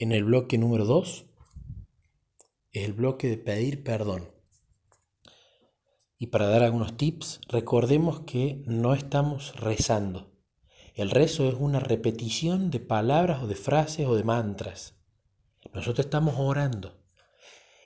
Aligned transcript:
en 0.00 0.12
el 0.12 0.24
bloque 0.24 0.56
número 0.56 0.86
2 0.86 1.26
es 2.72 2.84
el 2.84 2.94
bloque 2.94 3.28
de 3.28 3.36
pedir 3.36 3.84
perdón. 3.84 4.30
Y 6.16 6.28
para 6.28 6.46
dar 6.46 6.62
algunos 6.62 6.96
tips, 6.96 7.42
recordemos 7.48 8.20
que 8.20 8.62
no 8.66 8.94
estamos 8.94 9.54
rezando. 9.60 10.32
El 10.94 11.10
rezo 11.10 11.46
es 11.46 11.54
una 11.54 11.80
repetición 11.80 12.70
de 12.70 12.80
palabras 12.80 13.42
o 13.42 13.46
de 13.46 13.54
frases 13.54 14.06
o 14.06 14.16
de 14.16 14.24
mantras. 14.24 14.94
Nosotros 15.74 16.06
estamos 16.06 16.34
orando. 16.38 16.98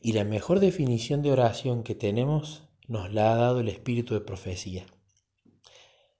Y 0.00 0.12
la 0.12 0.22
mejor 0.22 0.60
definición 0.60 1.20
de 1.20 1.32
oración 1.32 1.82
que 1.82 1.96
tenemos 1.96 2.68
nos 2.86 3.12
la 3.12 3.32
ha 3.32 3.36
dado 3.36 3.58
el 3.58 3.68
espíritu 3.68 4.14
de 4.14 4.20
profecía, 4.20 4.86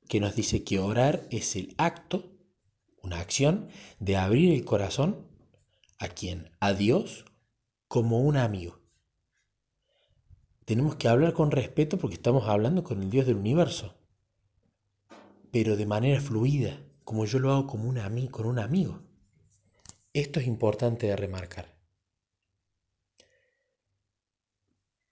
que 0.09 0.19
nos 0.19 0.35
dice 0.35 0.65
que 0.65 0.81
orar 0.81 1.29
es 1.31 1.55
el 1.55 1.75
acto, 1.79 2.33
una 3.01 3.21
acción, 3.21 3.69
de 4.01 4.17
abrir 4.17 4.53
el 4.53 4.65
corazón 4.65 5.34
¿A 5.99 6.09
quién? 6.09 6.51
A 6.61 6.73
Dios 6.73 7.25
como 7.89 8.21
un 8.21 8.37
amigo. 8.37 8.81
Tenemos 10.65 10.97
que 10.97 11.09
hablar 11.09 11.33
con 11.35 11.51
respeto 11.51 11.99
porque 11.99 12.17
estamos 12.17 12.49
hablando 12.49 12.83
con 12.83 13.03
el 13.03 13.11
Dios 13.11 13.27
del 13.27 13.37
universo, 13.37 13.95
pero 15.53 15.77
de 15.77 15.87
manera 15.87 16.21
fluida, 16.21 16.81
como 17.05 17.27
yo 17.27 17.39
lo 17.39 17.53
hago 17.53 17.67
como 17.67 17.89
un 17.89 17.99
amigo, 17.99 18.33
con 18.33 18.47
un 18.47 18.59
amigo. 18.59 19.03
Esto 20.13 20.41
es 20.41 20.47
importante 20.47 21.07
de 21.07 21.17
remarcar. 21.17 21.75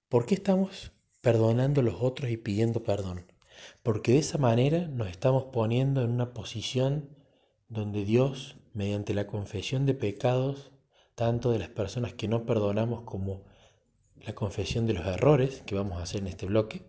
¿Por 0.08 0.26
qué 0.26 0.34
estamos 0.34 0.92
perdonando 1.20 1.80
a 1.80 1.84
los 1.84 2.02
otros 2.02 2.30
y 2.30 2.36
pidiendo 2.36 2.82
perdón? 2.82 3.30
Porque 3.84 4.12
de 4.12 4.18
esa 4.18 4.38
manera 4.38 4.88
nos 4.88 5.08
estamos 5.08 5.44
poniendo 5.52 6.02
en 6.02 6.10
una 6.10 6.34
posición 6.34 7.16
donde 7.68 8.04
Dios, 8.04 8.56
mediante 8.74 9.14
la 9.14 9.26
confesión 9.26 9.86
de 9.86 9.94
pecados, 9.94 10.71
tanto 11.14 11.50
de 11.50 11.58
las 11.58 11.68
personas 11.68 12.14
que 12.14 12.28
no 12.28 12.46
perdonamos 12.46 13.02
como 13.02 13.44
la 14.20 14.34
confesión 14.34 14.86
de 14.86 14.94
los 14.94 15.06
errores 15.06 15.62
que 15.66 15.74
vamos 15.74 15.98
a 15.98 16.02
hacer 16.02 16.20
en 16.20 16.28
este 16.28 16.46
bloque, 16.46 16.82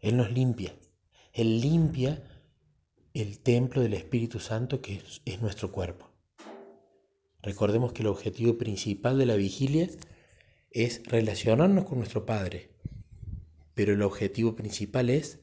Él 0.00 0.16
nos 0.16 0.30
limpia. 0.30 0.74
Él 1.32 1.60
limpia 1.60 2.22
el 3.12 3.38
templo 3.40 3.82
del 3.82 3.94
Espíritu 3.94 4.40
Santo 4.40 4.80
que 4.80 5.02
es, 5.24 5.40
nuestro 5.40 5.72
cuerpo. 5.72 6.08
Recordemos 7.42 7.92
que 7.92 8.02
el 8.02 8.08
objetivo 8.08 8.56
principal 8.56 9.18
de 9.18 9.26
la 9.26 9.36
vigilia 9.36 9.88
es 10.70 11.02
relacionarnos 11.04 11.84
con 11.84 11.98
nuestro 11.98 12.24
Padre, 12.24 12.70
pero 13.74 13.92
el 13.92 14.02
objetivo 14.02 14.54
principal 14.56 15.10
es 15.10 15.40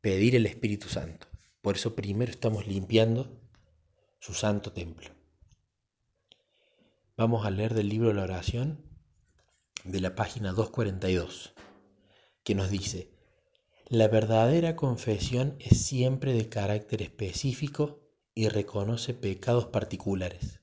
pedir 0.00 0.36
el 0.36 0.46
Espíritu 0.46 0.88
Santo. 0.88 1.26
Por 1.60 1.76
eso 1.76 1.94
primero 1.94 2.30
estamos 2.30 2.66
limpiando 2.66 3.28
su 4.18 4.32
santo 4.32 4.72
templo. 4.72 5.19
Vamos 7.20 7.44
a 7.44 7.50
leer 7.50 7.74
del 7.74 7.90
libro 7.90 8.14
la 8.14 8.22
oración 8.22 8.80
de 9.84 10.00
la 10.00 10.14
página 10.14 10.52
242, 10.52 11.52
que 12.42 12.54
nos 12.54 12.70
dice, 12.70 13.10
la 13.88 14.08
verdadera 14.08 14.74
confesión 14.74 15.54
es 15.58 15.84
siempre 15.84 16.32
de 16.32 16.48
carácter 16.48 17.02
específico 17.02 18.00
y 18.34 18.48
reconoce 18.48 19.12
pecados 19.12 19.66
particulares. 19.66 20.60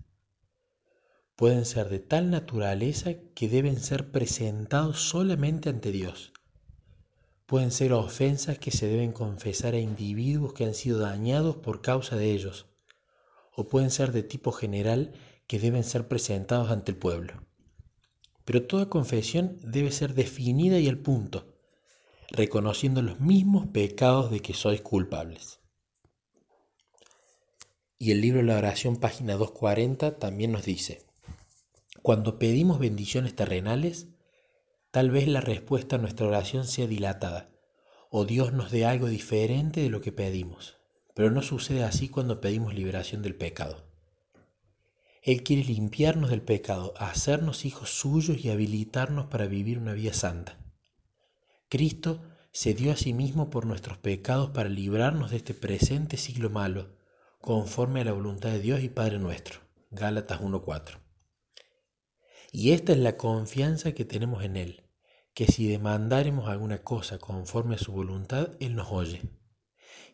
Pueden 1.36 1.64
ser 1.64 1.90
de 1.90 2.00
tal 2.00 2.32
naturaleza 2.32 3.14
que 3.36 3.50
deben 3.50 3.80
ser 3.80 4.12
presentados 4.12 5.00
solamente 5.00 5.70
ante 5.70 5.92
Dios. 5.92 6.34
Pueden 7.46 7.70
ser 7.70 7.94
ofensas 7.94 8.58
que 8.58 8.72
se 8.72 8.88
deben 8.88 9.12
confesar 9.12 9.76
a 9.76 9.80
individuos 9.80 10.54
que 10.54 10.66
han 10.66 10.74
sido 10.74 10.98
dañados 10.98 11.58
por 11.58 11.84
causa 11.84 12.16
de 12.16 12.32
ellos, 12.32 12.66
o 13.56 13.68
pueden 13.68 13.92
ser 13.92 14.12
de 14.12 14.24
tipo 14.24 14.52
general 14.52 15.14
que 15.48 15.60
deben 15.60 15.84
ser 15.84 16.08
presentados 16.08 16.70
ante 16.70 16.92
el 16.92 16.98
pueblo. 16.98 17.34
Pero 18.46 18.68
toda 18.68 18.90
confesión 18.90 19.58
debe 19.64 19.92
ser 19.92 20.14
definida 20.14 20.80
y 20.80 20.88
al 20.88 21.00
punto, 21.00 21.58
reconociendo 22.30 23.02
los 23.02 23.20
mismos 23.20 23.68
pecados 23.68 24.30
de 24.30 24.42
que 24.42 24.54
sois 24.54 24.82
culpables. 24.82 25.60
Y 27.98 28.12
el 28.12 28.22
libro 28.22 28.40
de 28.40 28.46
la 28.46 28.58
oración, 28.58 28.98
página 28.98 29.34
240, 29.34 30.20
también 30.20 30.52
nos 30.52 30.64
dice, 30.64 31.08
cuando 32.04 32.38
pedimos 32.38 32.78
bendiciones 32.78 33.36
terrenales, 33.36 34.08
tal 34.92 35.10
vez 35.10 35.28
la 35.28 35.42
respuesta 35.42 35.96
a 35.96 36.00
nuestra 36.00 36.28
oración 36.28 36.68
sea 36.68 36.88
dilatada, 36.88 37.50
o 38.10 38.26
Dios 38.26 38.54
nos 38.54 38.72
dé 38.72 38.86
algo 38.86 39.08
diferente 39.08 39.82
de 39.82 39.90
lo 39.90 40.02
que 40.02 40.12
pedimos, 40.12 40.78
pero 41.16 41.32
no 41.32 41.42
sucede 41.42 41.84
así 41.84 42.08
cuando 42.08 42.40
pedimos 42.40 42.76
liberación 42.76 43.22
del 43.24 43.36
pecado. 43.36 43.87
Él 45.28 45.44
quiere 45.44 45.66
limpiarnos 45.66 46.30
del 46.30 46.42
pecado, 46.42 46.94
hacernos 46.98 47.66
hijos 47.66 47.90
suyos 47.90 48.46
y 48.46 48.50
habilitarnos 48.50 49.26
para 49.26 49.46
vivir 49.46 49.78
una 49.78 49.92
vida 49.92 50.14
santa. 50.14 50.58
Cristo 51.68 52.24
se 52.54 52.74
dio 52.74 52.94
a 52.94 52.96
sí 52.96 53.12
mismo 53.12 53.50
por 53.50 53.66
nuestros 53.66 53.98
pecados 53.98 54.52
para 54.52 54.70
librarnos 54.70 55.32
de 55.32 55.36
este 55.36 55.54
presente 55.54 56.16
siglo 56.16 56.50
malo, 56.50 56.96
conforme 57.42 58.00
a 58.00 58.06
la 58.06 58.14
voluntad 58.14 58.52
de 58.52 58.62
Dios 58.62 58.82
y 58.82 58.88
Padre 58.88 59.20
nuestro. 59.20 59.60
Gálatas 59.92 60.40
1.4. 60.40 60.98
Y 62.54 62.72
esta 62.72 62.94
es 62.94 63.00
la 63.00 63.18
confianza 63.18 63.92
que 63.92 64.06
tenemos 64.06 64.46
en 64.46 64.56
Él, 64.56 64.90
que 65.34 65.46
si 65.46 65.68
demandáremos 65.68 66.48
alguna 66.48 66.84
cosa 66.84 67.20
conforme 67.20 67.76
a 67.76 67.80
su 67.80 67.92
voluntad, 67.92 68.52
Él 68.62 68.76
nos 68.76 68.94
oye. 68.94 69.24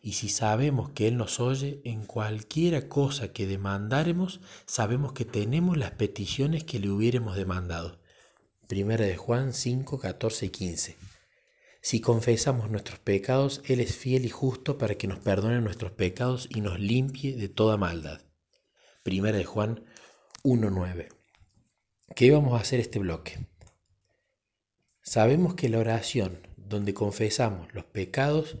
Y 0.04 0.12
si 0.12 0.28
sabemos 0.28 0.90
que 0.90 1.08
Él 1.08 1.16
nos 1.16 1.40
oye 1.40 1.80
en 1.82 2.04
cualquiera 2.04 2.90
cosa 2.90 3.32
que 3.32 3.46
demandáremos, 3.46 4.42
sabemos 4.66 5.14
que 5.14 5.24
tenemos 5.24 5.78
las 5.78 5.92
peticiones 5.92 6.62
que 6.62 6.78
le 6.78 6.90
hubiéramos 6.90 7.36
demandado. 7.36 8.02
Primera 8.68 9.06
de 9.06 9.16
Juan 9.16 9.54
5, 9.54 9.98
14 9.98 10.44
y 10.44 10.50
15. 10.50 10.96
Si 11.80 12.02
confesamos 12.02 12.70
nuestros 12.70 12.98
pecados, 12.98 13.62
Él 13.64 13.80
es 13.80 13.96
fiel 13.96 14.26
y 14.26 14.28
justo 14.28 14.76
para 14.76 14.96
que 14.96 15.06
nos 15.06 15.20
perdone 15.20 15.62
nuestros 15.62 15.92
pecados 15.92 16.50
y 16.54 16.60
nos 16.60 16.78
limpie 16.78 17.34
de 17.34 17.48
toda 17.48 17.78
maldad. 17.78 18.20
Primera 19.04 19.38
de 19.38 19.46
Juan 19.46 19.86
1.9. 20.42 21.08
¿Qué 22.14 22.30
vamos 22.30 22.52
a 22.52 22.60
hacer 22.60 22.78
este 22.78 22.98
bloque? 22.98 23.38
Sabemos 25.00 25.54
que 25.54 25.70
la 25.70 25.78
oración 25.78 26.46
donde 26.58 26.92
confesamos 26.92 27.72
los 27.72 27.86
pecados 27.86 28.58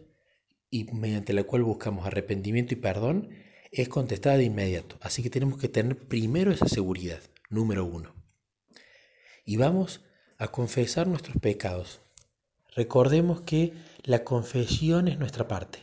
y 0.74 0.92
mediante 0.92 1.32
la 1.32 1.44
cual 1.44 1.62
buscamos 1.62 2.04
arrepentimiento 2.04 2.74
y 2.74 2.76
perdón 2.76 3.30
es 3.70 3.88
contestada 3.88 4.38
de 4.38 4.42
inmediato. 4.42 4.98
Así 5.00 5.22
que 5.22 5.30
tenemos 5.30 5.56
que 5.56 5.68
tener 5.68 5.96
primero 5.96 6.50
esa 6.50 6.66
seguridad, 6.66 7.20
número 7.48 7.84
uno. 7.84 8.12
Y 9.44 9.56
vamos 9.56 10.00
a 10.36 10.48
confesar 10.48 11.06
nuestros 11.06 11.36
pecados. 11.36 12.00
Recordemos 12.74 13.42
que 13.42 13.72
la 14.02 14.24
confesión 14.24 15.06
es 15.06 15.16
nuestra 15.16 15.46
parte. 15.46 15.78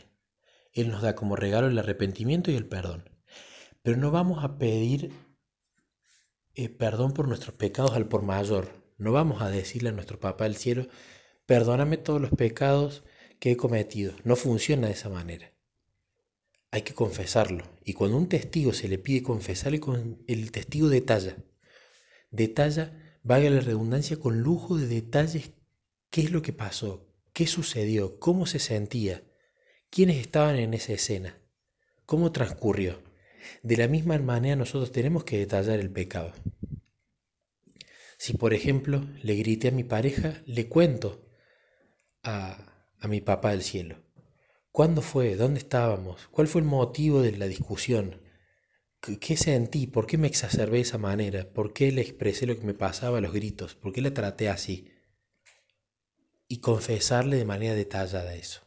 Él 0.74 0.90
nos 0.90 1.00
da 1.00 1.14
como 1.14 1.36
regalo 1.36 1.68
el 1.68 1.78
arrepentimiento 1.78 2.50
y 2.50 2.56
el 2.56 2.66
perdón. 2.66 3.08
Pero 3.80 3.96
no 3.96 4.10
vamos 4.10 4.44
a 4.44 4.58
pedir 4.58 5.10
eh, 6.54 6.68
perdón 6.68 7.14
por 7.14 7.28
nuestros 7.28 7.54
pecados 7.54 7.92
al 7.92 8.08
por 8.08 8.20
mayor. 8.20 8.68
No 8.98 9.10
vamos 9.10 9.40
a 9.40 9.48
decirle 9.48 9.88
a 9.88 9.92
nuestro 9.92 10.20
Papá 10.20 10.44
del 10.44 10.56
cielo, 10.56 10.86
perdóname 11.46 11.96
todos 11.96 12.20
los 12.20 12.32
pecados 12.32 13.02
que 13.42 13.50
he 13.50 13.56
cometido. 13.56 14.14
No 14.22 14.36
funciona 14.36 14.86
de 14.86 14.92
esa 14.92 15.08
manera. 15.08 15.52
Hay 16.70 16.82
que 16.82 16.94
confesarlo. 16.94 17.64
Y 17.84 17.92
cuando 17.92 18.16
un 18.16 18.28
testigo 18.28 18.72
se 18.72 18.86
le 18.86 18.98
pide 18.98 19.24
confesarle, 19.24 19.80
el 20.28 20.52
testigo 20.52 20.88
detalla. 20.88 21.36
Detalla, 22.30 23.18
valga 23.24 23.50
la 23.50 23.60
redundancia, 23.60 24.16
con 24.16 24.42
lujo 24.42 24.78
de 24.78 24.86
detalles 24.86 25.50
qué 26.08 26.20
es 26.20 26.30
lo 26.30 26.40
que 26.40 26.52
pasó, 26.52 27.12
qué 27.32 27.48
sucedió, 27.48 28.20
cómo 28.20 28.46
se 28.46 28.60
sentía, 28.60 29.24
quiénes 29.90 30.18
estaban 30.18 30.54
en 30.60 30.72
esa 30.72 30.92
escena, 30.92 31.36
cómo 32.06 32.30
transcurrió. 32.30 33.02
De 33.64 33.76
la 33.76 33.88
misma 33.88 34.16
manera 34.18 34.54
nosotros 34.54 34.92
tenemos 34.92 35.24
que 35.24 35.38
detallar 35.38 35.80
el 35.80 35.90
pecado. 35.90 36.32
Si 38.18 38.34
por 38.34 38.54
ejemplo 38.54 39.04
le 39.20 39.34
grité 39.34 39.66
a 39.66 39.72
mi 39.72 39.82
pareja, 39.82 40.40
le 40.46 40.68
cuento 40.68 41.28
a, 42.22 42.71
a 43.02 43.08
mi 43.08 43.20
papá 43.20 43.50
del 43.50 43.62
cielo. 43.62 43.96
¿Cuándo 44.70 45.02
fue? 45.02 45.34
¿Dónde 45.34 45.58
estábamos? 45.58 46.28
¿Cuál 46.28 46.46
fue 46.46 46.62
el 46.62 46.66
motivo 46.66 47.20
de 47.20 47.36
la 47.36 47.46
discusión? 47.46 48.22
¿Qué 49.00 49.36
sentí? 49.36 49.88
¿Por 49.88 50.06
qué 50.06 50.16
me 50.16 50.28
exacerbé 50.28 50.76
de 50.76 50.82
esa 50.82 50.98
manera? 50.98 51.52
¿Por 51.52 51.72
qué 51.72 51.90
le 51.90 52.00
expresé 52.00 52.46
lo 52.46 52.56
que 52.56 52.64
me 52.64 52.74
pasaba 52.74 53.18
a 53.18 53.20
los 53.20 53.32
gritos? 53.32 53.74
¿Por 53.74 53.92
qué 53.92 54.00
le 54.00 54.12
traté 54.12 54.48
así? 54.48 54.88
Y 56.46 56.60
confesarle 56.60 57.36
de 57.36 57.44
manera 57.44 57.74
detallada 57.74 58.36
eso. 58.36 58.62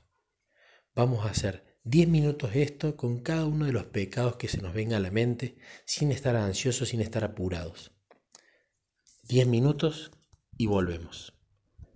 Vamos 0.93 1.25
a 1.25 1.29
hacer 1.29 1.79
10 1.85 2.09
minutos 2.09 2.55
esto 2.55 2.97
con 2.97 3.19
cada 3.19 3.45
uno 3.45 3.65
de 3.65 3.71
los 3.71 3.85
pecados 3.85 4.35
que 4.35 4.49
se 4.49 4.61
nos 4.61 4.73
venga 4.73 4.97
a 4.97 4.99
la 4.99 5.11
mente, 5.11 5.55
sin 5.85 6.11
estar 6.11 6.35
ansiosos, 6.35 6.89
sin 6.89 6.99
estar 6.99 7.23
apurados. 7.23 7.93
10 9.23 9.47
minutos 9.47 10.11
y 10.57 10.65
volvemos. 10.65 11.34